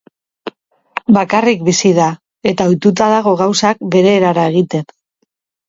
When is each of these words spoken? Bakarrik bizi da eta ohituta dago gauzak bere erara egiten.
Bakarrik 1.17 1.61
bizi 1.67 1.91
da 1.99 2.09
eta 2.53 2.67
ohituta 2.71 3.11
dago 3.15 3.37
gauzak 3.45 3.87
bere 3.97 4.17
erara 4.25 4.51
egiten. 4.55 4.93